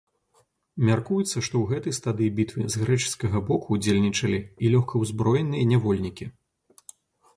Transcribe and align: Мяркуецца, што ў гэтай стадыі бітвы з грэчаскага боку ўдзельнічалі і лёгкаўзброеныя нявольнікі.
Мяркуецца, 0.89 1.33
што 1.33 1.41
ў 1.41 1.61
гэтай 1.73 1.93
стадыі 1.97 2.31
бітвы 2.41 2.65
з 2.75 2.83
грэчаскага 2.85 3.43
боку 3.53 3.67
ўдзельнічалі 3.79 4.39
і 4.63 4.73
лёгкаўзброеныя 4.77 5.71
нявольнікі. 5.75 6.25